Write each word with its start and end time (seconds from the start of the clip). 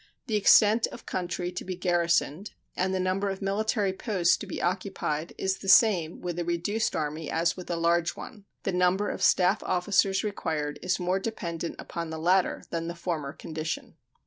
The 0.25 0.35
extent 0.35 0.87
of 0.87 1.05
country 1.05 1.51
to 1.51 1.63
be 1.63 1.75
garrisoned 1.75 2.53
and 2.75 2.91
the 2.91 2.99
number 2.99 3.29
of 3.29 3.39
military 3.39 3.93
posts 3.93 4.35
to 4.37 4.47
be 4.47 4.59
occupied 4.59 5.35
is 5.37 5.59
the 5.59 5.67
same 5.69 6.21
with 6.21 6.39
a 6.39 6.43
reduced 6.43 6.95
Army 6.95 7.29
as 7.29 7.55
with 7.55 7.69
a 7.69 7.75
large 7.75 8.15
one. 8.15 8.45
The 8.63 8.73
number 8.73 9.11
of 9.11 9.21
staff 9.21 9.61
officers 9.61 10.23
required 10.23 10.79
is 10.81 10.99
more 10.99 11.19
dependent 11.19 11.75
upon 11.77 12.09
the 12.09 12.17
latter 12.17 12.63
than 12.71 12.87
the 12.87 12.95
former 12.95 13.31
condition. 13.31 13.95